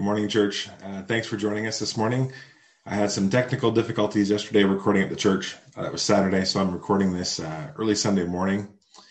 [0.00, 0.66] Good morning, church.
[0.82, 2.32] Uh, thanks for joining us this morning.
[2.86, 5.54] I had some technical difficulties yesterday recording at the church.
[5.76, 8.60] Uh, it was Saturday, so I'm recording this uh, early Sunday morning.
[8.96, 9.02] A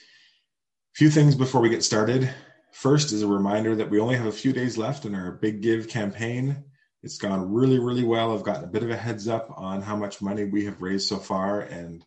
[0.96, 2.34] few things before we get started.
[2.72, 5.62] First is a reminder that we only have a few days left in our Big
[5.62, 6.64] Give campaign.
[7.04, 8.34] It's gone really, really well.
[8.34, 11.08] I've gotten a bit of a heads up on how much money we have raised
[11.08, 12.04] so far, and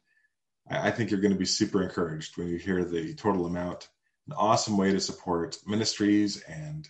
[0.68, 3.88] I think you're going to be super encouraged when you hear the total amount.
[4.26, 6.88] An awesome way to support ministries and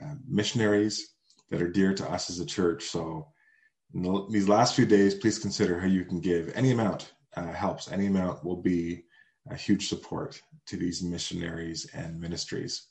[0.00, 1.10] uh, missionaries
[1.50, 2.84] that are dear to us as a church.
[2.84, 3.28] So,
[3.92, 6.52] in these last few days, please consider how you can give.
[6.54, 7.90] Any amount uh, helps.
[7.90, 9.04] Any amount will be
[9.50, 12.88] a huge support to these missionaries and ministries.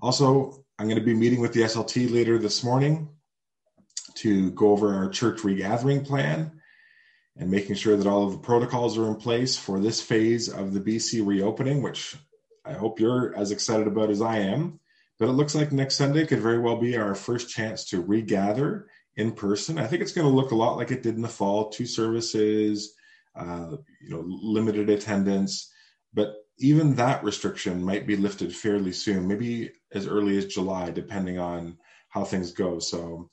[0.00, 3.08] Also, I'm going to be meeting with the SLT later this morning
[4.16, 6.60] to go over our church regathering plan
[7.36, 10.74] and making sure that all of the protocols are in place for this phase of
[10.74, 12.16] the BC reopening, which
[12.64, 14.80] I hope you're as excited about as I am.
[15.18, 18.88] But it looks like next Sunday could very well be our first chance to regather
[19.16, 19.78] in person.
[19.78, 21.86] I think it's going to look a lot like it did in the fall two
[21.86, 22.94] services,
[23.36, 25.70] uh, you know, limited attendance.
[26.14, 31.38] But even that restriction might be lifted fairly soon, maybe as early as July, depending
[31.38, 32.78] on how things go.
[32.78, 33.30] So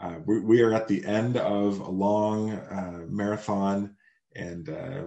[0.00, 3.96] uh, we, we, are at the end of a long uh, marathon
[4.34, 5.02] and uh,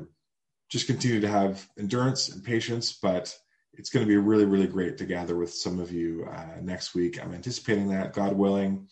[0.69, 3.35] just continue to have endurance and patience, but
[3.75, 6.93] it's going to be really, really great to gather with some of you uh, next
[6.93, 7.21] week.
[7.21, 8.87] I'm anticipating that, God willing,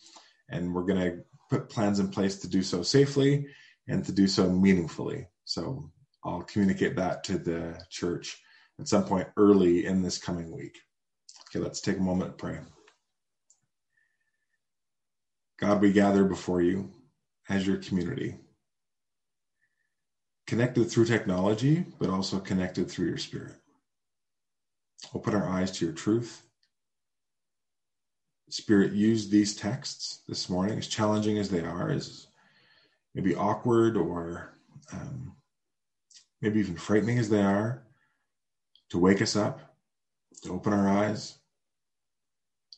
[0.48, 1.18] and we're going to
[1.50, 3.46] put plans in place to do so safely
[3.88, 5.26] and to do so meaningfully.
[5.44, 5.90] So
[6.24, 8.40] I'll communicate that to the church
[8.80, 10.78] at some point early in this coming week.
[11.48, 12.58] Okay, let's take a moment and pray.
[15.60, 16.90] God, we gather before you
[17.48, 18.36] as your community,
[20.46, 23.54] connected through technology, but also connected through your spirit.
[25.14, 26.42] Open our eyes to your truth.
[28.48, 32.26] Spirit, use these texts this morning, as challenging as they are, as
[33.14, 34.54] maybe awkward or
[34.92, 35.34] um,
[36.42, 37.82] maybe even frightening as they are,
[38.90, 39.74] to wake us up,
[40.42, 41.38] to open our eyes,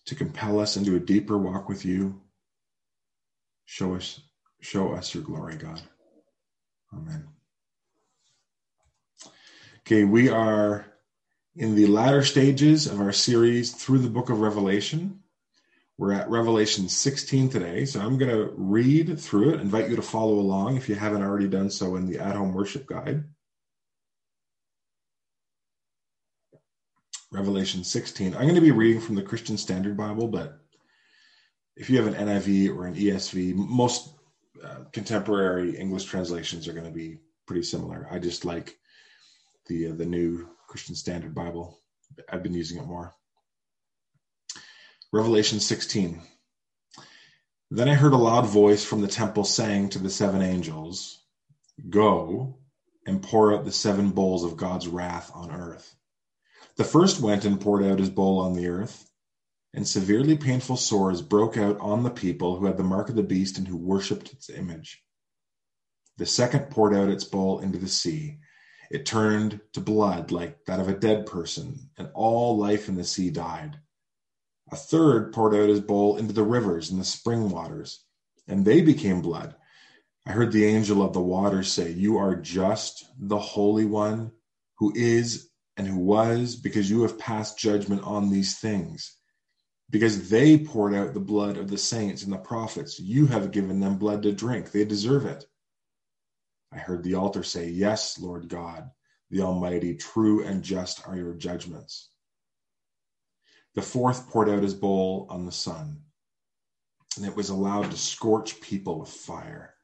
[0.06, 2.20] to compel us into a deeper walk with you.
[3.64, 4.20] Show us,
[4.60, 5.82] show us your glory, God.
[6.92, 7.26] Amen.
[9.80, 10.86] Okay, we are
[11.56, 15.20] in the latter stages of our series through the book of Revelation.
[15.96, 20.02] We're at Revelation 16 today, so I'm going to read through it, invite you to
[20.02, 23.24] follow along if you haven't already done so in the at home worship guide.
[27.30, 28.34] Revelation 16.
[28.34, 30.58] I'm going to be reading from the Christian Standard Bible, but
[31.76, 34.14] if you have an NIV or an ESV, most
[34.64, 38.08] uh, contemporary English translations are going to be pretty similar.
[38.10, 38.76] I just like
[39.66, 41.80] the uh, the new Christian Standard Bible.
[42.28, 43.14] I've been using it more.
[45.12, 46.20] Revelation 16.
[47.70, 51.20] Then I heard a loud voice from the temple saying to the seven angels,
[51.88, 52.58] Go
[53.06, 55.94] and pour out the seven bowls of God's wrath on earth.
[56.76, 59.08] The first went and poured out his bowl on the earth,
[59.72, 63.22] and severely painful sores broke out on the people who had the mark of the
[63.22, 65.02] beast and who worshipped its image.
[66.16, 68.38] The second poured out its bowl into the sea
[68.90, 73.04] it turned to blood like that of a dead person, and all life in the
[73.04, 73.78] sea died.
[74.72, 78.04] A third poured out his bowl into the rivers and the spring waters,
[78.48, 79.54] and they became blood.
[80.26, 84.32] I heard the angel of the waters say, You are just the Holy One
[84.78, 89.16] who is and who was, because you have passed judgment on these things.
[89.90, 93.80] Because they poured out the blood of the saints and the prophets, you have given
[93.80, 94.70] them blood to drink.
[94.70, 95.44] They deserve it.
[96.74, 98.90] I heard the altar say, Yes, Lord God,
[99.30, 102.08] the Almighty, true and just are your judgments.
[103.74, 106.02] The fourth poured out his bowl on the sun,
[107.16, 109.74] and it was allowed to scorch people with fire.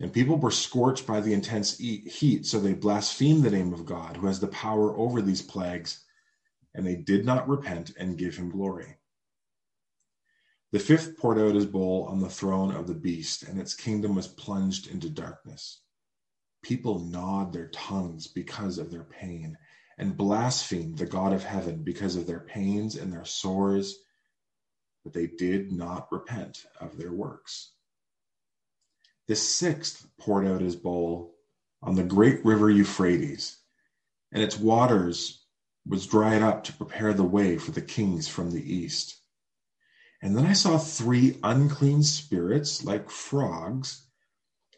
[0.00, 4.16] And people were scorched by the intense heat, so they blasphemed the name of God,
[4.16, 6.04] who has the power over these plagues,
[6.74, 8.96] and they did not repent and give him glory.
[10.72, 14.14] The fifth poured out his bowl on the throne of the beast, and its kingdom
[14.14, 15.83] was plunged into darkness
[16.64, 19.56] people gnawed their tongues because of their pain
[19.98, 23.98] and blasphemed the God of heaven because of their pains and their sores,
[25.04, 27.70] but they did not repent of their works.
[29.28, 31.36] The sixth poured out his bowl
[31.82, 33.58] on the great river Euphrates,
[34.32, 35.44] and its waters
[35.86, 39.20] was dried up to prepare the way for the kings from the east.
[40.22, 44.06] And then I saw three unclean spirits like frogs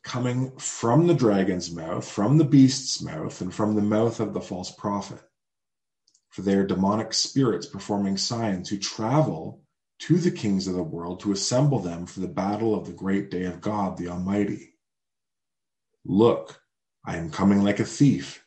[0.06, 4.40] coming from the dragon's mouth, from the beast's mouth, and from the mouth of the
[4.40, 5.20] false prophet.
[6.28, 9.64] For they are demonic spirits performing signs who travel
[9.98, 13.32] to the kings of the world to assemble them for the battle of the great
[13.32, 14.74] day of God the Almighty.
[16.04, 16.60] Look,
[17.04, 18.44] I am coming like a thief.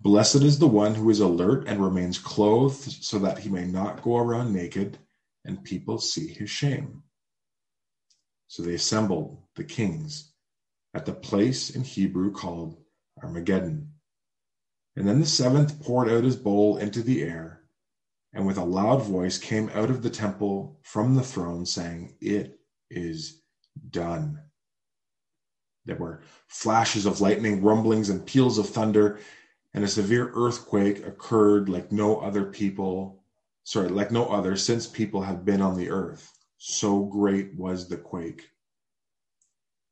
[0.00, 4.02] Blessed is the one who is alert and remains clothed so that he may not
[4.02, 4.98] go around naked
[5.44, 7.02] and people see his shame.
[8.48, 10.30] So they assembled the kings
[10.94, 12.78] at the place in Hebrew called
[13.22, 13.90] Armageddon.
[14.96, 17.62] And then the seventh poured out his bowl into the air,
[18.32, 22.60] and with a loud voice came out of the temple from the throne, saying, It
[22.90, 23.42] is
[23.90, 24.40] done.
[25.84, 29.18] There were flashes of lightning, rumblings, and peals of thunder,
[29.74, 33.24] and a severe earthquake occurred like no other people,
[33.64, 36.32] sorry, like no other since people have been on the earth.
[36.56, 38.48] So great was the quake.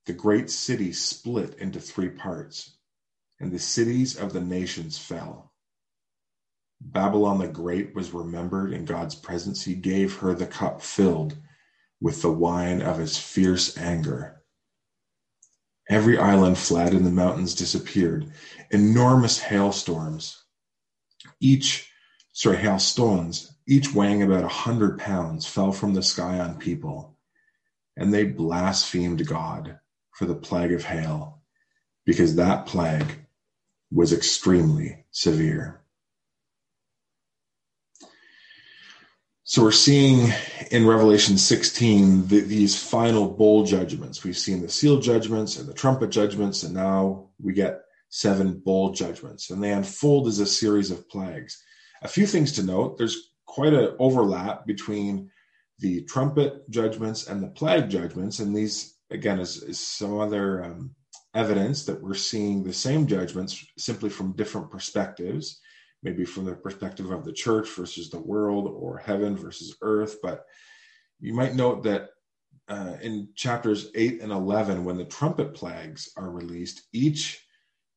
[0.05, 2.77] The great city split into three parts,
[3.39, 5.53] and the cities of the nations fell.
[6.81, 9.65] Babylon the Great was remembered in God's presence.
[9.65, 11.37] He gave her the cup filled
[12.01, 14.43] with the wine of his fierce anger.
[15.89, 18.33] Every island fled and the mountains disappeared.
[18.73, 20.43] Enormous hailstorms,
[21.39, 21.93] each,
[22.33, 27.17] sorry, hailstones, each weighing about a hundred pounds, fell from the sky on people,
[27.97, 29.79] and they blasphemed God
[30.13, 31.43] for the plague of hail,
[32.05, 33.27] because that plague
[33.91, 35.83] was extremely severe.
[39.45, 40.33] So we're seeing
[40.71, 44.25] in Revelation 16 the, these final bowl judgments.
[44.25, 48.93] We've seen the seal judgments and the trumpet judgments, and now we get seven bowl
[48.93, 51.63] judgments, and they unfold as a series of plagues.
[52.03, 55.31] A few things to note: there's quite an overlap between
[55.81, 60.95] the trumpet judgments and the plague judgments, and these again is, is some other um,
[61.35, 65.61] evidence that we're seeing the same judgments simply from different perspectives,
[66.03, 70.17] maybe from the perspective of the church versus the world or heaven versus earth.
[70.23, 70.45] But
[71.21, 72.11] you might note that
[72.69, 77.45] uh, in chapters 8 and 11, when the trumpet plagues are released, each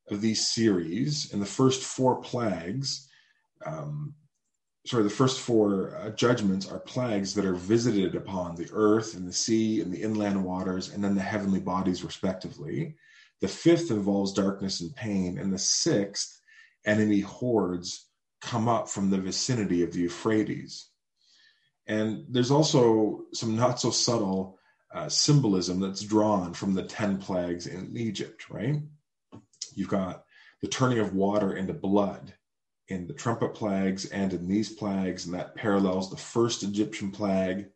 [0.10, 3.10] of these series in the first four plagues
[3.66, 4.14] um,
[4.86, 9.28] sorry, the first four uh, judgments are plagues that are visited upon the earth and
[9.28, 12.96] the sea and the inland waters and then the heavenly bodies, respectively.
[13.42, 15.38] The fifth involves darkness and pain.
[15.38, 16.40] And the sixth,
[16.86, 18.08] enemy hordes
[18.42, 20.90] come up from the vicinity of the Euphrates.
[21.88, 24.60] And there's also some not so subtle
[24.94, 28.82] uh, symbolism that's drawn from the 10 plagues in Egypt, right?
[29.74, 30.24] You've got
[30.62, 32.34] the turning of water into blood
[32.88, 37.68] in the trumpet plagues and in these plagues, and that parallels the first Egyptian plague,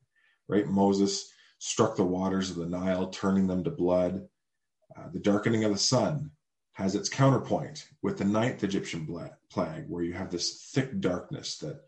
[0.48, 0.68] right?
[0.68, 4.28] Moses struck the waters of the Nile, turning them to blood.
[4.96, 6.32] Uh, the darkening of the sun
[6.74, 9.06] has its counterpoint with the ninth Egyptian
[9.50, 11.82] plague, where you have this thick darkness that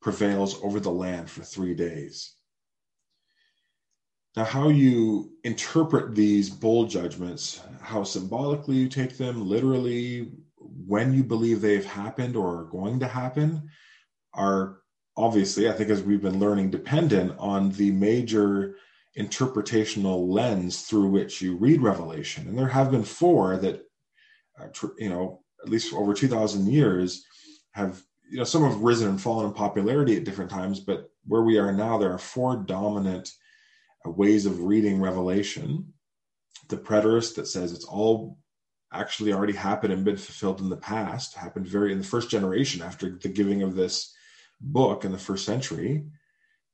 [0.00, 2.36] prevails over the land for three days.
[4.36, 10.30] Now, how you interpret these bowl judgments, how symbolically you take them, literally,
[10.90, 13.70] when you believe they've happened or are going to happen
[14.34, 14.78] are
[15.16, 18.74] obviously, I think, as we've been learning, dependent on the major
[19.16, 22.48] interpretational lens through which you read Revelation.
[22.48, 23.84] And there have been four that,
[24.60, 24.66] uh,
[24.98, 27.24] you know, at least over 2,000 years
[27.70, 31.42] have, you know, some have risen and fallen in popularity at different times, but where
[31.42, 33.30] we are now, there are four dominant
[34.04, 35.92] uh, ways of reading Revelation.
[36.68, 38.38] The preterist that says it's all
[38.92, 42.82] actually already happened and been fulfilled in the past, happened very in the first generation
[42.82, 44.14] after the giving of this
[44.60, 46.04] book in the first century.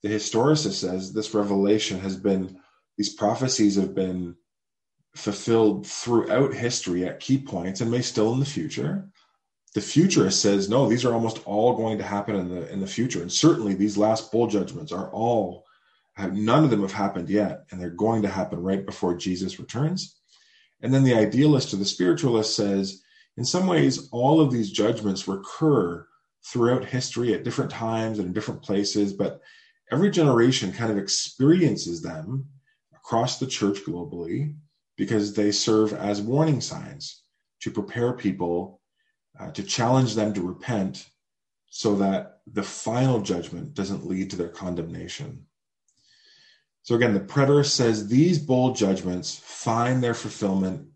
[0.03, 2.59] The historicist says this revelation has been,
[2.97, 4.37] these prophecies have been
[5.15, 9.11] fulfilled throughout history at key points and may still in the future.
[9.75, 12.87] The futurist says, no, these are almost all going to happen in the in the
[12.87, 13.21] future.
[13.21, 15.67] And certainly these last bowl judgments are all
[16.15, 19.59] have none of them have happened yet, and they're going to happen right before Jesus
[19.59, 20.17] returns.
[20.83, 23.03] And then the idealist or the spiritualist says,
[23.37, 26.07] in some ways, all of these judgments recur
[26.45, 29.41] throughout history at different times and in different places, but
[29.91, 32.47] every generation kind of experiences them
[32.95, 34.55] across the church globally
[34.97, 37.23] because they serve as warning signs
[37.61, 38.81] to prepare people,
[39.39, 41.07] uh, to challenge them to repent
[41.69, 45.47] so that the final judgment doesn't lead to their condemnation.
[46.87, 50.87] So again, the preterist says these bowl judgments find their fulfillment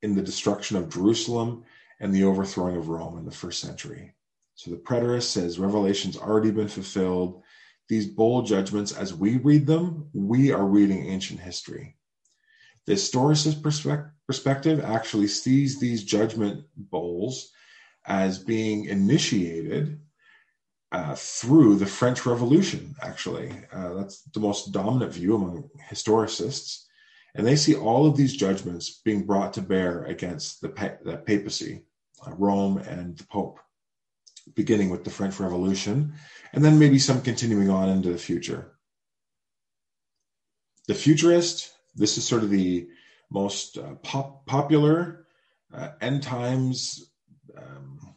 [0.00, 1.64] in the destruction of Jerusalem
[2.00, 4.14] and the overthrowing of Rome in the first century.
[4.54, 7.42] So the preterist says Revelation's already been fulfilled.
[7.90, 11.98] These bowl judgments, as we read them, we are reading ancient history.
[12.86, 13.62] The historicist
[14.26, 17.52] perspective actually sees these judgment bowls
[18.06, 20.00] as being initiated
[20.94, 23.50] uh, through the French Revolution, actually.
[23.72, 26.84] Uh, that's the most dominant view among historicists.
[27.34, 31.16] And they see all of these judgments being brought to bear against the, pa- the
[31.16, 31.82] papacy,
[32.24, 33.58] uh, Rome, and the Pope,
[34.54, 36.14] beginning with the French Revolution,
[36.52, 38.76] and then maybe some continuing on into the future.
[40.86, 42.86] The futurist, this is sort of the
[43.32, 45.26] most uh, pop- popular
[45.74, 47.10] uh, end times
[47.58, 48.13] um,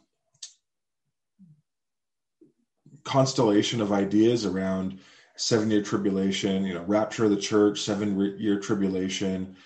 [3.08, 5.00] constellation of ideas around
[5.36, 9.56] seven year tribulation, you know, rapture of the church, seven year tribulation,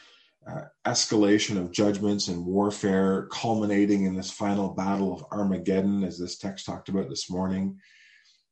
[0.46, 6.38] uh, escalation of judgments and warfare, culminating in this final battle of Armageddon, as this
[6.38, 7.76] text talked about this morning.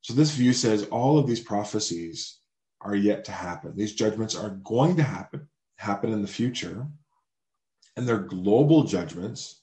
[0.03, 2.39] So, this view says all of these prophecies
[2.81, 3.77] are yet to happen.
[3.77, 6.87] These judgments are going to happen, happen in the future,
[7.97, 9.60] and they're global judgments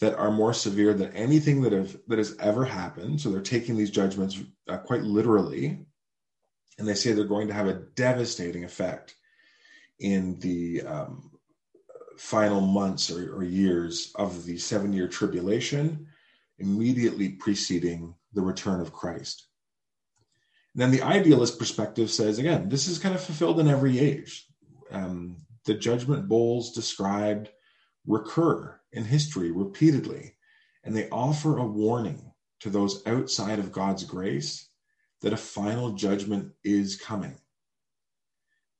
[0.00, 3.20] that are more severe than anything that have that has ever happened.
[3.20, 4.38] So they're taking these judgments
[4.68, 5.86] uh, quite literally,
[6.78, 9.14] and they say they're going to have a devastating effect
[9.98, 11.30] in the um,
[12.16, 16.06] final months or, or years of the seven-year tribulation,
[16.58, 19.46] immediately preceding the return of Christ.
[20.74, 24.46] And then the idealist perspective says again, this is kind of fulfilled in every age.
[24.90, 27.50] Um, the judgment bowls described
[28.06, 30.36] recur in history repeatedly,
[30.84, 34.68] and they offer a warning to those outside of God's grace
[35.22, 37.36] that a final judgment is coming.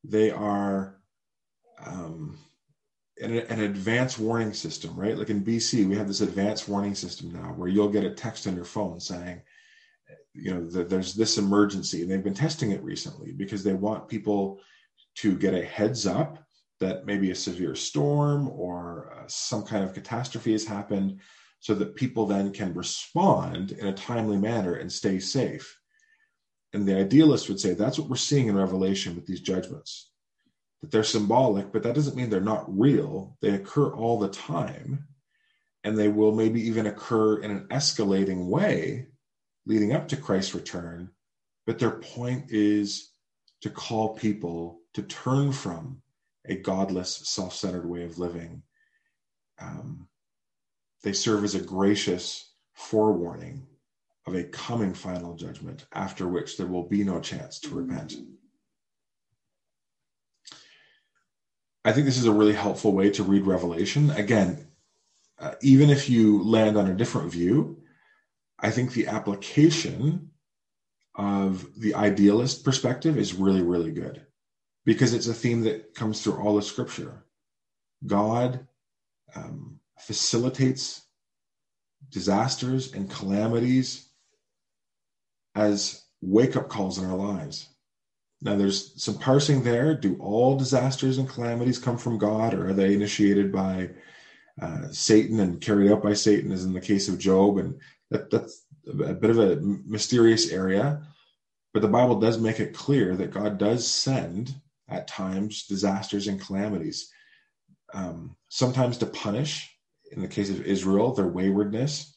[0.05, 1.01] They are
[1.85, 2.39] um,
[3.21, 5.17] an, an advanced warning system, right?
[5.17, 8.47] Like in BC, we have this advanced warning system now where you'll get a text
[8.47, 9.43] on your phone saying,
[10.33, 12.03] you know, that there's this emergency.
[12.03, 14.61] And they've been testing it recently because they want people
[15.17, 16.39] to get a heads up
[16.81, 21.21] that maybe a severe storm or uh, some kind of catastrophe has happened
[21.61, 25.79] so that people then can respond in a timely manner and stay safe.
[26.73, 30.11] And the idealist would say that's what we're seeing in Revelation with these judgments.
[30.81, 33.37] That they're symbolic, but that doesn't mean they're not real.
[33.43, 35.07] They occur all the time,
[35.85, 39.09] and they will maybe even occur in an escalating way
[39.67, 41.11] leading up to Christ's return.
[41.67, 43.11] But their point is
[43.61, 46.01] to call people to turn from
[46.47, 48.63] a godless, self centered way of living.
[49.61, 50.09] Um,
[51.03, 53.67] they serve as a gracious forewarning
[54.27, 58.15] of a coming final judgment, after which there will be no chance to repent.
[61.85, 64.11] I think this is a really helpful way to read Revelation.
[64.11, 64.67] Again,
[65.39, 67.83] uh, even if you land on a different view,
[68.59, 70.31] I think the application
[71.15, 74.27] of the idealist perspective is really, really good
[74.85, 77.25] because it's a theme that comes through all of Scripture.
[78.07, 78.67] God
[79.35, 81.03] um, facilitates
[82.11, 84.09] disasters and calamities
[85.55, 87.69] as wake up calls in our lives.
[88.43, 89.95] Now, there's some parsing there.
[89.95, 93.91] Do all disasters and calamities come from God, or are they initiated by
[94.61, 97.59] uh, Satan and carried out by Satan, as in the case of Job?
[97.59, 97.79] And
[98.11, 101.03] that, that's a bit of a mysterious area.
[101.75, 104.55] But the Bible does make it clear that God does send
[104.91, 107.11] at times disasters and calamities,
[107.95, 109.71] um, sometimes to punish,
[110.13, 112.15] in the case of Israel, their waywardness,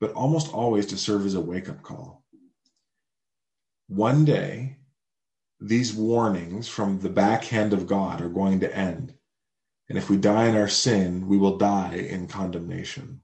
[0.00, 2.24] but almost always to serve as a wake up call.
[3.88, 4.78] One day,
[5.60, 9.14] these warnings from the backhand of God are going to end.
[9.88, 13.20] And if we die in our sin, we will die in condemnation.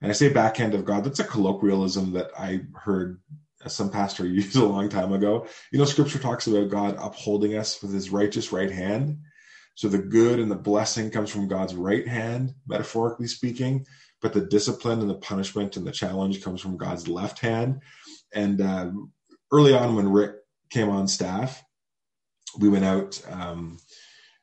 [0.00, 3.20] And I say backhand of God, that's a colloquialism that I heard
[3.68, 5.46] some pastor used a long time ago.
[5.72, 9.18] You know, scripture talks about God upholding us with his righteous right hand.
[9.74, 13.84] So the good and the blessing comes from God's right hand, metaphorically speaking,
[14.22, 17.82] but the discipline and the punishment and the challenge comes from God's left hand.
[18.32, 18.90] And uh,
[19.52, 20.36] early on, when Rick
[20.70, 21.62] came on staff,
[22.58, 23.78] we went out um,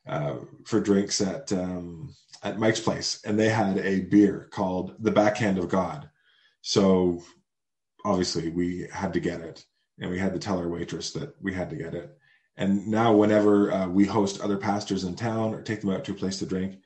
[0.07, 2.13] uh, for drinks at um,
[2.43, 6.09] at Mike's place, and they had a beer called the Backhand of God.
[6.61, 7.23] So
[8.05, 9.65] obviously we had to get it
[9.99, 12.17] and we had to tell our waitress that we had to get it.
[12.57, 16.11] And now whenever uh, we host other pastors in town or take them out to
[16.11, 16.79] a place to drink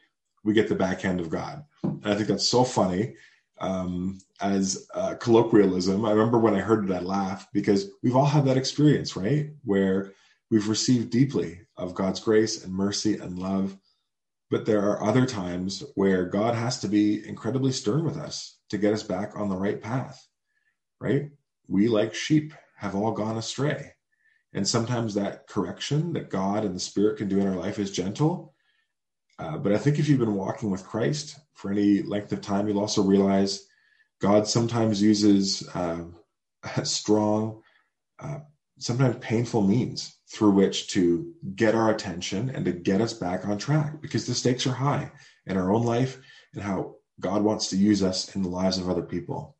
[0.44, 1.66] we get the backhand of god.
[1.84, 3.16] And i think that's so funny
[3.60, 6.06] um, as uh, colloquialism.
[6.06, 9.50] I remember when i heard that laugh because we've all had that experience right?
[9.64, 10.14] Where
[10.50, 13.78] we've received deeply of god's grace and mercy and love.
[14.50, 18.78] But there are other times where god has to be incredibly stern with us to
[18.78, 20.27] get us back on the right path
[21.00, 21.30] right?
[21.68, 23.94] We, like sheep, have all gone astray.
[24.54, 27.92] And sometimes that correction that God and the Spirit can do in our life is
[27.92, 28.54] gentle.
[29.40, 32.68] Uh, but I think if you've been walking with Christ for any length of time,
[32.68, 33.68] you'll also realize
[34.20, 36.04] God sometimes uses uh,
[36.84, 37.62] strong,
[38.20, 38.40] uh,
[38.80, 43.58] sometimes painful means through which to get our attention and to get us back on
[43.58, 45.12] track because the stakes are high
[45.46, 46.20] in our own life
[46.54, 49.57] and how God wants to use us in the lives of other people.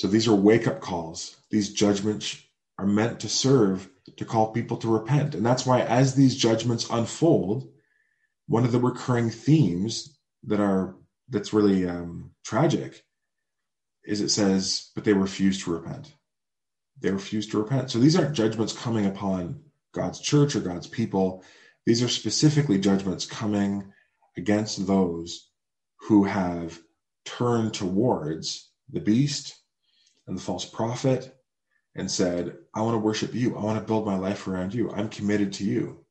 [0.00, 1.36] So these are wake up calls.
[1.50, 2.42] These judgments
[2.78, 5.34] are meant to serve to call people to repent.
[5.34, 7.70] And that's why, as these judgments unfold,
[8.46, 10.96] one of the recurring themes that are
[11.28, 13.04] that's really um, tragic
[14.02, 16.14] is it says, but they refuse to repent.
[16.98, 17.90] They refuse to repent.
[17.90, 19.60] So these aren't judgments coming upon
[19.92, 21.44] God's church or God's people.
[21.84, 23.92] These are specifically judgments coming
[24.38, 25.50] against those
[26.08, 26.80] who have
[27.26, 29.59] turned towards the beast
[30.30, 31.36] and the false prophet
[31.96, 33.56] and said, I want to worship you.
[33.56, 34.90] I want to build my life around you.
[34.92, 36.04] I'm committed to you.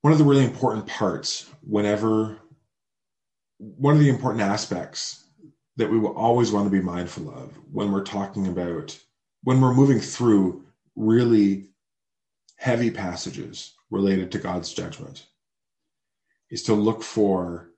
[0.00, 2.38] One of the really important parts, whenever,
[3.58, 5.24] one of the important aspects
[5.76, 8.98] that we will always want to be mindful of when we're talking about,
[9.42, 10.64] when we're moving through
[10.94, 11.68] really
[12.56, 15.26] heavy passages related to God's judgment,
[16.50, 17.70] is to look for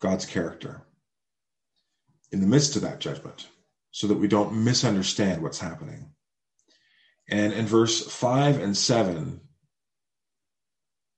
[0.00, 0.82] God's character
[2.32, 3.48] in the midst of that judgment
[3.90, 6.10] so that we don't misunderstand what's happening.
[7.28, 9.40] And in verse 5 and 7,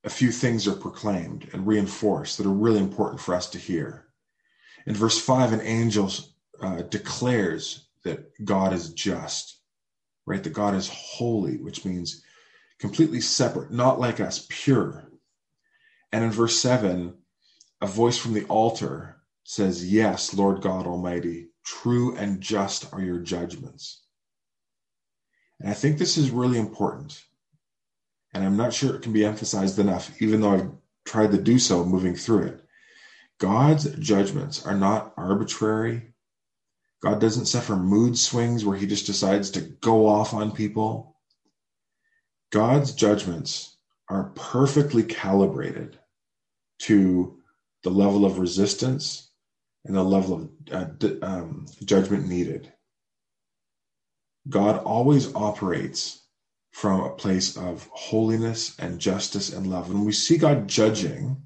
[0.04, 4.06] a few things are proclaimed and reinforced that are really important for us to hear.
[4.86, 6.12] In verse 5, an angel
[6.60, 9.58] uh, declares that God is just,
[10.26, 10.42] right?
[10.42, 12.22] That God is holy, which means
[12.78, 15.10] completely separate, not like us, pure.
[16.12, 17.14] And in verse 7,
[17.80, 23.18] a voice from the altar says, Yes, Lord God Almighty, true and just are your
[23.18, 24.02] judgments.
[25.60, 27.22] And I think this is really important.
[28.34, 30.70] And I'm not sure it can be emphasized enough, even though I've
[31.04, 32.64] tried to do so moving through it.
[33.38, 36.14] God's judgments are not arbitrary.
[37.02, 41.16] God doesn't suffer mood swings where he just decides to go off on people.
[42.50, 43.75] God's judgments
[44.09, 45.99] are perfectly calibrated
[46.79, 47.38] to
[47.83, 49.31] the level of resistance
[49.85, 52.73] and the level of uh, um, judgment needed.
[54.49, 56.23] God always operates
[56.73, 59.88] from a place of holiness and justice and love.
[59.88, 61.42] When we see God judging,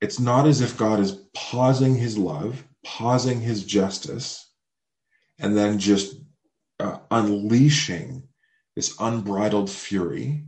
[0.00, 4.50] it's not as if God is pausing his love, pausing his justice,
[5.38, 6.16] and then just
[6.80, 8.22] uh, unleashing
[8.74, 10.44] this unbridled fury,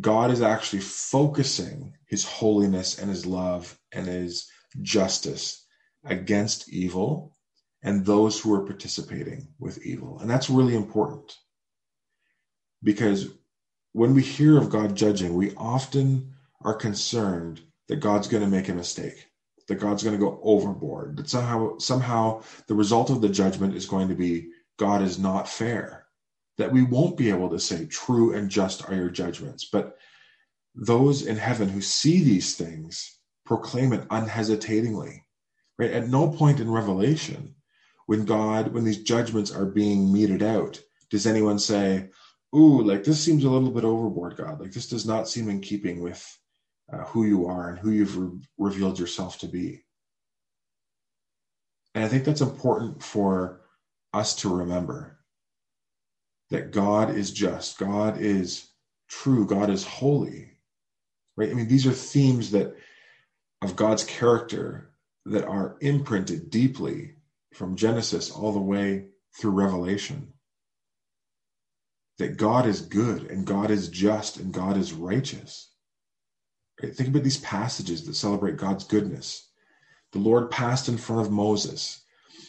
[0.00, 4.48] God is actually focusing his holiness and his love and his
[4.82, 5.64] justice
[6.04, 7.36] against evil
[7.82, 10.18] and those who are participating with evil.
[10.18, 11.36] And that's really important
[12.82, 13.28] because
[13.92, 18.68] when we hear of God judging, we often are concerned that God's going to make
[18.68, 19.26] a mistake,
[19.68, 23.86] that God's going to go overboard, that somehow somehow the result of the judgment is
[23.86, 26.05] going to be God is not fair
[26.58, 29.68] that we won't be able to say, True and just are your judgments.
[29.70, 29.96] But
[30.74, 35.24] those in heaven who see these things proclaim it unhesitatingly.
[35.78, 35.90] Right?
[35.90, 37.54] At no point in Revelation,
[38.06, 42.08] when God, when these judgments are being meted out, does anyone say,
[42.54, 44.60] Ooh, like this seems a little bit overboard, God.
[44.60, 46.24] Like this does not seem in keeping with
[46.92, 49.82] uh, who you are and who you've re- revealed yourself to be.
[51.94, 53.62] And I think that's important for
[54.12, 55.15] us to remember
[56.50, 58.68] that God is just, God is
[59.08, 60.52] true, God is holy.
[61.36, 61.50] Right?
[61.50, 62.76] I mean, these are themes that
[63.62, 64.90] of God's character
[65.26, 67.14] that are imprinted deeply
[67.52, 69.06] from Genesis all the way
[69.38, 70.32] through Revelation.
[72.18, 75.70] That God is good and God is just and God is righteous.
[76.82, 76.94] Right?
[76.94, 79.50] Think about these passages that celebrate God's goodness.
[80.12, 82.02] The Lord passed in front of Moses,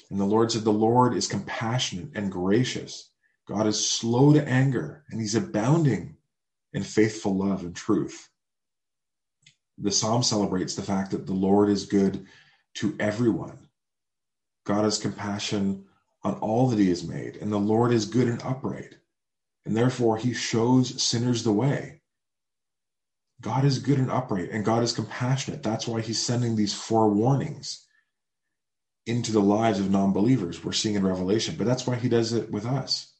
[0.10, 3.10] and the Lord said, The Lord is compassionate and gracious
[3.48, 6.18] God is slow to anger and he's abounding
[6.74, 8.30] in faithful love and truth.
[9.78, 12.26] The psalm celebrates the fact that the Lord is good
[12.76, 13.68] to everyone.
[14.66, 15.86] God has compassion
[16.24, 18.96] on all that he has made, and the Lord is good and upright,
[19.66, 22.02] and therefore he shows sinners the way.
[23.40, 25.64] God is good and upright, and God is compassionate.
[25.64, 27.86] That's why he's sending these four warnings
[29.06, 32.34] into the lives of non believers we're seeing in Revelation, but that's why he does
[32.34, 33.14] it with us.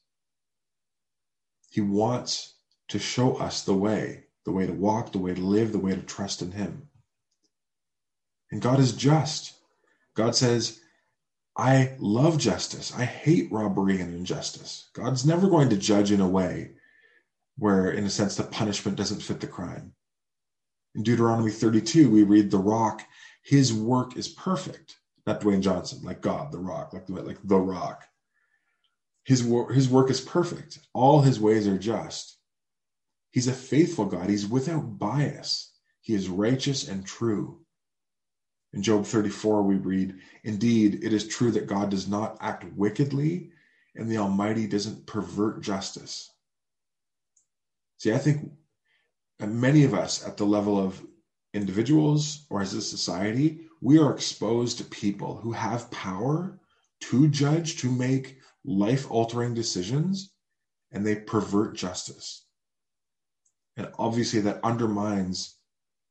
[1.70, 2.54] He wants
[2.88, 5.94] to show us the way, the way to walk, the way to live, the way
[5.94, 6.88] to trust in Him.
[8.50, 9.54] And God is just.
[10.14, 10.80] God says,
[11.56, 12.92] I love justice.
[12.96, 14.88] I hate robbery and injustice.
[14.94, 16.72] God's never going to judge in a way
[17.58, 19.92] where, in a sense, the punishment doesn't fit the crime.
[20.94, 23.02] In Deuteronomy 32, we read the rock,
[23.42, 24.96] his work is perfect.
[25.26, 28.04] Not Dwayne Johnson, like God, the rock, like, like the rock.
[29.28, 30.78] His, wor- his work is perfect.
[30.94, 32.38] All his ways are just.
[33.30, 34.30] He's a faithful God.
[34.30, 35.70] He's without bias.
[36.00, 37.60] He is righteous and true.
[38.72, 40.14] In Job 34, we read,
[40.44, 43.50] Indeed, it is true that God does not act wickedly,
[43.94, 46.30] and the Almighty doesn't pervert justice.
[47.98, 48.50] See, I think
[49.40, 51.06] many of us at the level of
[51.52, 56.58] individuals or as a society, we are exposed to people who have power
[57.00, 58.38] to judge, to make
[58.68, 60.30] life altering decisions,
[60.92, 62.44] and they pervert justice.
[63.76, 65.56] And obviously, that undermines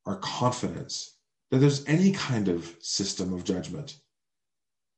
[0.06, 1.16] our confidence
[1.52, 3.98] that there's any kind of system of judgment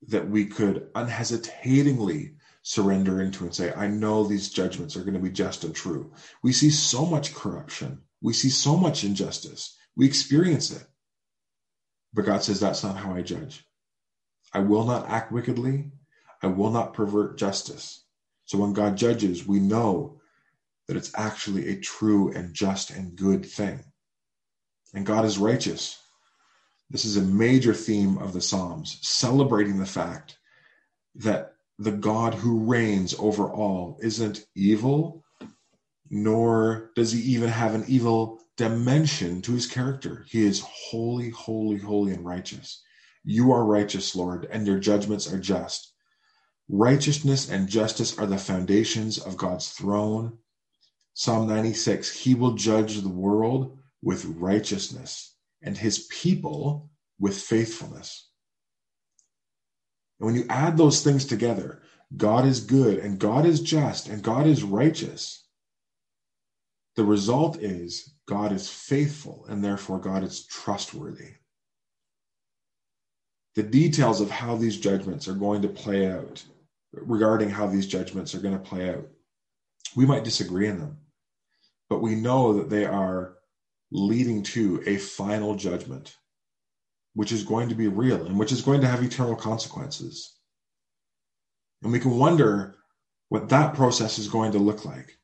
[0.08, 5.20] that we could unhesitatingly surrender into and say, I know these judgments are going to
[5.20, 6.14] be just and true.
[6.42, 10.86] We see so much corruption, we see so much injustice, we experience it.
[12.14, 13.66] But God says, That's not how I judge.
[14.54, 15.92] I will not act wickedly,
[16.42, 18.04] I will not pervert justice.
[18.46, 20.20] So when God judges, we know
[20.88, 23.84] that it's actually a true and just and good thing.
[24.94, 26.00] And God is righteous.
[26.90, 30.40] This is a major theme of the Psalms, celebrating the fact
[31.16, 35.24] that the God who reigns over all isn't evil,
[36.10, 40.26] nor does he even have an evil dimension to his character.
[40.28, 42.84] He is holy, holy, holy, and righteous.
[43.24, 45.89] You are righteous, Lord, and your judgments are just.
[46.72, 50.38] Righteousness and justice are the foundations of God's throne.
[51.16, 58.30] Psalm 96 He will judge the world with righteousness and his people with faithfulness.
[60.20, 61.82] And when you add those things together,
[62.16, 65.46] God is good and God is just and God is righteous.
[66.96, 71.34] The result is God is faithful and therefore God is trustworthy.
[73.56, 76.44] The details of how these judgments are going to play out,
[76.92, 79.08] regarding how these judgments are going to play out,
[79.96, 80.98] we might disagree in them,
[81.90, 83.36] but we know that they are
[83.92, 86.16] leading to a final judgment,
[87.14, 90.36] which is going to be real and which is going to have eternal consequences.
[91.82, 92.76] And we can wonder
[93.30, 95.18] what that process is going to look like.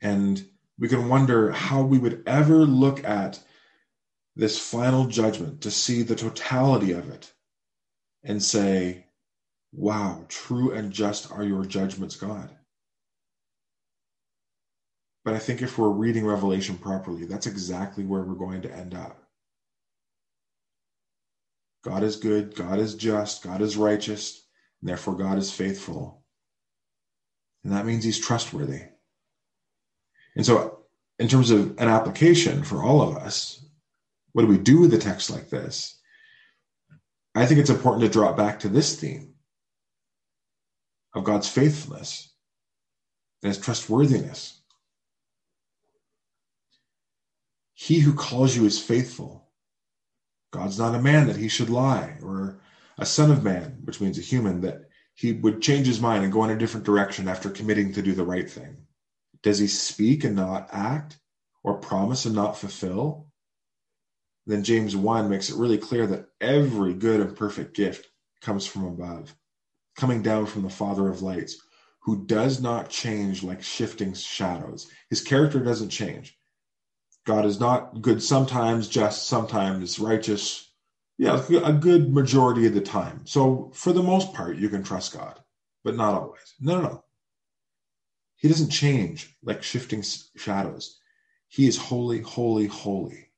[0.00, 0.44] And
[0.78, 3.38] we can wonder how we would ever look at
[4.34, 7.32] this final judgment to see the totality of it
[8.24, 9.06] and say,
[9.72, 12.50] wow, true and just are your judgments, God.
[15.24, 18.94] But I think if we're reading Revelation properly, that's exactly where we're going to end
[18.94, 19.18] up.
[21.84, 24.46] God is good, God is just, God is righteous,
[24.80, 26.22] and therefore God is faithful.
[27.64, 28.82] And that means he's trustworthy.
[30.36, 30.80] And so,
[31.18, 33.64] in terms of an application for all of us,
[34.32, 36.00] what do we do with a text like this?
[37.34, 39.31] I think it's important to draw back to this theme
[41.14, 42.32] of God's faithfulness
[43.42, 44.60] and his trustworthiness.
[47.74, 49.50] He who calls you is faithful.
[50.52, 52.60] God's not a man that he should lie, or
[52.98, 56.32] a son of man, which means a human, that he would change his mind and
[56.32, 58.86] go in a different direction after committing to do the right thing.
[59.42, 61.18] Does he speak and not act,
[61.64, 63.26] or promise and not fulfill?
[64.46, 68.08] Then James 1 makes it really clear that every good and perfect gift
[68.40, 69.34] comes from above,
[69.96, 71.60] coming down from the Father of lights,
[72.00, 74.90] who does not change like shifting shadows.
[75.10, 76.36] His character doesn't change.
[77.24, 80.70] God is not good sometimes, just sometimes, righteous.
[81.18, 83.20] Yeah, a good majority of the time.
[83.24, 85.38] So for the most part, you can trust God,
[85.84, 86.54] but not always.
[86.60, 87.04] No, no, no.
[88.36, 90.02] He doesn't change like shifting
[90.34, 90.98] shadows.
[91.46, 93.28] He is holy, holy, holy.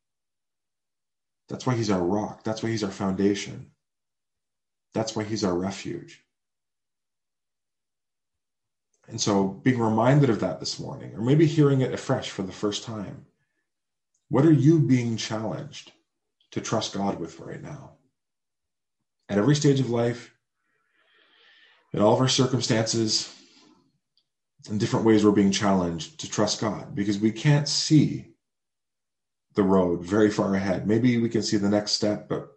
[1.49, 2.43] That's why he's our rock.
[2.43, 3.73] That's why he's our foundation.
[4.95, 6.24] That's why he's our refuge.
[9.09, 12.53] And so being reminded of that this morning, or maybe hearing it afresh for the
[12.53, 13.27] first time,
[14.29, 15.93] what are you being challenged
[16.53, 17.93] to trust God with right now?
[19.29, 20.35] At every stage of life,
[21.93, 23.33] in all of our circumstances,
[24.69, 28.35] in different ways, we're being challenged to trust God because we can't see
[29.55, 30.87] the road very far ahead.
[30.87, 32.49] Maybe we can see the next step, but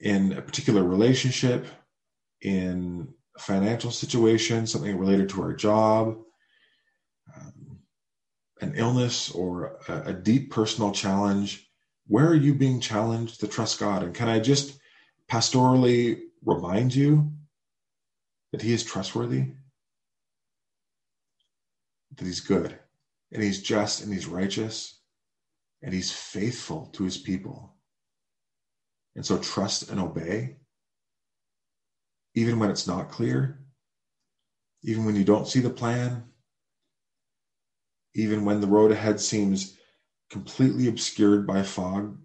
[0.00, 1.66] in a particular relationship,
[2.40, 6.18] in financial situation, something related to our job,
[7.34, 7.78] um,
[8.60, 11.68] an illness or a, a deep personal challenge,
[12.06, 14.02] where are you being challenged to trust God?
[14.02, 14.78] And can I just
[15.28, 17.32] pastorally remind you
[18.52, 19.52] that He is trustworthy,
[22.16, 22.78] that He's good,
[23.32, 25.00] and He's just, and He's righteous,
[25.82, 27.74] and he's faithful to his people.
[29.16, 30.56] And so trust and obey,
[32.34, 33.58] even when it's not clear,
[34.82, 36.24] even when you don't see the plan,
[38.14, 39.76] even when the road ahead seems
[40.30, 42.16] completely obscured by fog.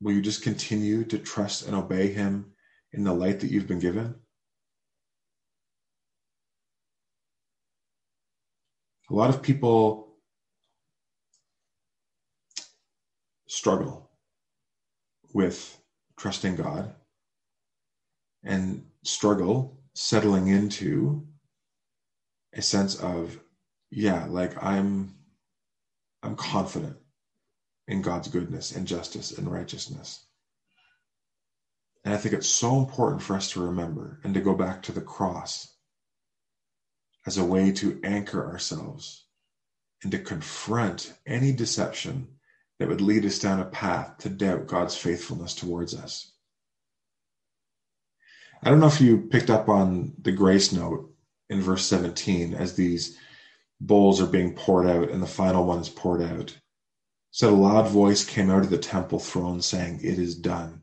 [0.00, 2.52] Will you just continue to trust and obey him
[2.92, 4.14] in the light that you've been given?
[9.10, 10.16] A lot of people
[13.46, 14.10] struggle
[15.34, 15.78] with
[16.18, 16.94] trusting God
[18.44, 21.26] and struggle settling into
[22.54, 23.38] a sense of,
[23.90, 25.14] yeah, like I'm
[26.22, 26.96] I'm confident
[27.88, 30.24] in God's goodness and justice and righteousness.
[32.04, 34.92] And I think it's so important for us to remember and to go back to
[34.92, 35.72] the cross
[37.26, 39.26] as a way to anchor ourselves
[40.02, 42.28] and to confront any deception
[42.78, 46.31] that would lead us down a path to doubt God's faithfulness towards us.
[48.62, 51.12] I don't know if you picked up on the grace note
[51.50, 53.18] in verse 17 as these
[53.80, 56.56] bowls are being poured out and the final one is poured out.
[57.32, 60.82] So a loud voice came out of the temple throne saying, It is done.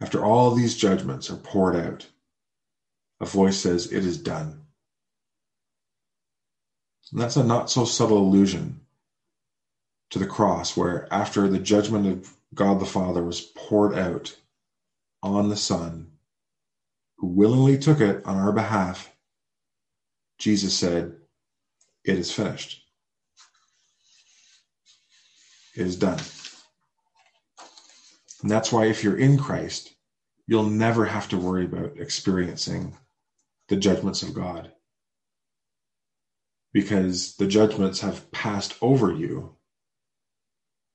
[0.00, 2.06] After all these judgments are poured out,
[3.18, 4.66] a voice says, It is done.
[7.10, 8.82] And that's a not so subtle allusion
[10.10, 14.36] to the cross, where after the judgment of God the Father was poured out
[15.22, 16.12] on the Son,
[17.18, 19.10] who willingly took it on our behalf,
[20.38, 21.16] Jesus said,
[22.04, 22.82] It is finished.
[25.76, 26.20] It is done.
[28.42, 29.94] And that's why, if you're in Christ,
[30.46, 32.96] you'll never have to worry about experiencing
[33.68, 34.72] the judgments of God
[36.72, 39.56] because the judgments have passed over you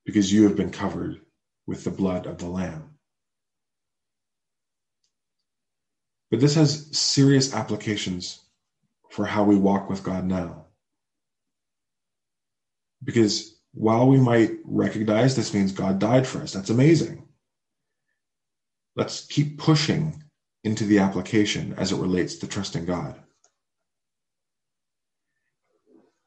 [0.04, 1.20] because you have been covered
[1.66, 2.91] with the blood of the Lamb.
[6.32, 8.40] But this has serious applications
[9.10, 10.64] for how we walk with God now.
[13.04, 17.28] Because while we might recognize this means God died for us, that's amazing.
[18.96, 20.24] Let's keep pushing
[20.64, 23.20] into the application as it relates to trusting God.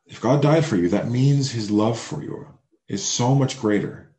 [0.06, 2.48] If God died for you, that means his love for you
[2.88, 4.14] is so much greater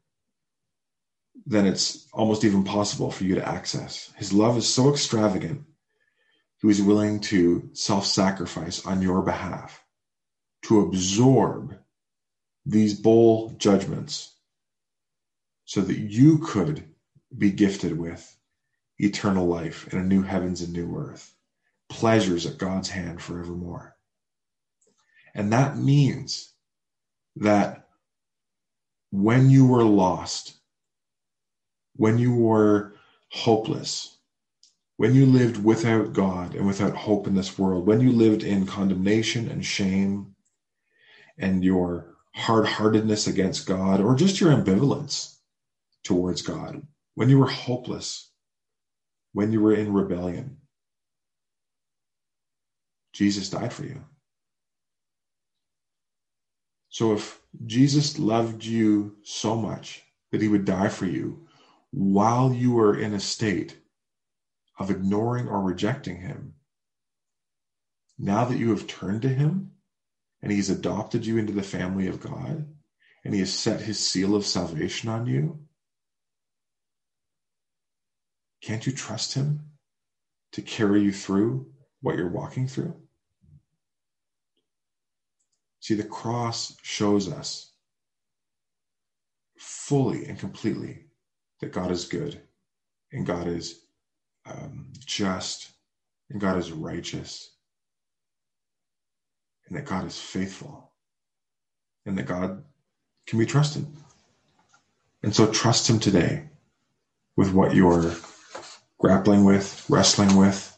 [1.46, 4.12] than it's almost even possible for you to access.
[4.16, 5.62] His love is so extravagant
[6.62, 9.84] who is willing to self sacrifice on your behalf,
[10.62, 11.76] to absorb
[12.64, 14.34] these bowl judgments
[15.64, 16.84] so that you could
[17.36, 18.36] be gifted with
[18.98, 21.34] eternal life in a new heavens and new earth,
[21.88, 23.94] pleasures at God's hand forevermore.
[25.34, 26.52] And that means
[27.36, 27.88] that
[29.10, 30.56] when you were lost,
[31.94, 32.94] when you were
[33.30, 34.15] hopeless,
[34.96, 38.66] when you lived without God and without hope in this world, when you lived in
[38.66, 40.34] condemnation and shame
[41.38, 45.36] and your hard heartedness against God, or just your ambivalence
[46.04, 48.30] towards God, when you were hopeless,
[49.32, 50.58] when you were in rebellion,
[53.12, 54.02] Jesus died for you.
[56.88, 61.46] So if Jesus loved you so much that he would die for you
[61.90, 63.76] while you were in a state
[64.78, 66.54] of ignoring or rejecting him.
[68.18, 69.72] Now that you have turned to him
[70.42, 72.66] and he's adopted you into the family of God
[73.24, 75.60] and he has set his seal of salvation on you,
[78.62, 79.60] can't you trust him
[80.52, 81.66] to carry you through
[82.00, 82.96] what you're walking through?
[85.80, 87.72] See, the cross shows us
[89.58, 91.06] fully and completely
[91.60, 92.40] that God is good
[93.12, 93.85] and God is
[94.48, 95.70] um, just,
[96.30, 97.50] and God is righteous,
[99.68, 100.92] and that God is faithful,
[102.04, 102.64] and that God
[103.26, 103.86] can be trusted.
[105.22, 106.48] And so trust Him today
[107.36, 108.14] with what you're
[108.98, 110.76] grappling with, wrestling with,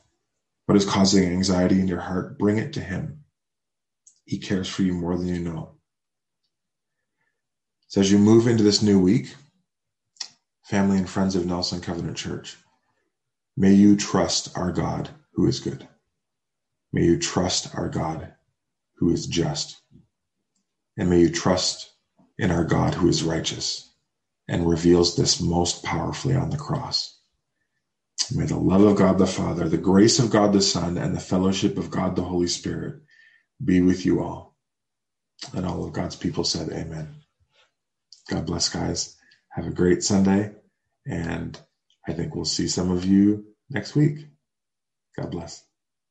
[0.67, 2.39] what is causing anxiety in your heart.
[2.39, 3.25] Bring it to Him.
[4.25, 5.73] He cares for you more than you know.
[7.89, 9.35] So as you move into this new week,
[10.65, 12.57] family and friends of Nelson Covenant Church,
[13.61, 15.89] May you trust our God who is good.
[16.93, 18.33] May you trust our God
[18.99, 19.83] who is just.
[20.97, 21.91] And may you trust
[22.39, 23.93] in our God who is righteous
[24.47, 27.19] and reveals this most powerfully on the cross.
[28.33, 31.21] May the love of God the Father, the grace of God the Son, and the
[31.21, 33.01] fellowship of God the Holy Spirit
[33.65, 34.55] be with you all.
[35.53, 37.17] And all of God's people said, Amen.
[38.31, 39.17] God bless, guys.
[39.51, 40.53] Have a great Sunday.
[41.05, 41.61] And
[42.09, 44.29] I think we'll see some of you next week.
[45.17, 45.65] God bless.